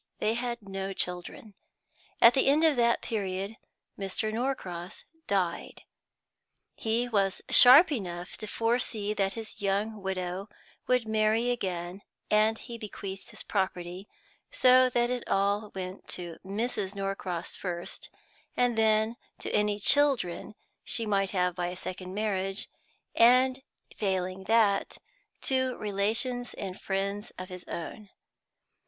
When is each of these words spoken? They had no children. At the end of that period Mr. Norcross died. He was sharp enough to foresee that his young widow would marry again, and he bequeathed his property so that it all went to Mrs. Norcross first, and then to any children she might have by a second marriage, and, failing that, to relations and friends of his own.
They 0.17 0.33
had 0.33 0.67
no 0.67 0.93
children. 0.93 1.53
At 2.23 2.33
the 2.33 2.47
end 2.47 2.63
of 2.63 2.75
that 2.75 3.03
period 3.03 3.57
Mr. 3.99 4.33
Norcross 4.33 5.05
died. 5.27 5.83
He 6.73 7.07
was 7.07 7.43
sharp 7.51 7.91
enough 7.91 8.31
to 8.39 8.47
foresee 8.47 9.13
that 9.13 9.33
his 9.33 9.61
young 9.61 10.01
widow 10.01 10.49
would 10.87 11.07
marry 11.07 11.51
again, 11.51 12.01
and 12.31 12.57
he 12.57 12.79
bequeathed 12.79 13.29
his 13.29 13.43
property 13.43 14.09
so 14.49 14.89
that 14.89 15.11
it 15.11 15.23
all 15.29 15.71
went 15.75 16.07
to 16.15 16.39
Mrs. 16.43 16.95
Norcross 16.95 17.55
first, 17.55 18.09
and 18.57 18.75
then 18.75 19.17
to 19.37 19.51
any 19.51 19.79
children 19.79 20.55
she 20.83 21.05
might 21.05 21.29
have 21.29 21.53
by 21.53 21.67
a 21.67 21.77
second 21.77 22.15
marriage, 22.15 22.69
and, 23.13 23.61
failing 23.95 24.45
that, 24.45 24.97
to 25.41 25.77
relations 25.77 26.55
and 26.55 26.81
friends 26.81 27.31
of 27.37 27.49
his 27.49 27.65
own. 27.67 28.09